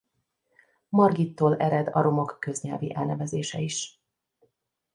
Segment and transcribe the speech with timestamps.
[0.89, 4.01] Margittól ered a romok köznyelvi elnevezése is.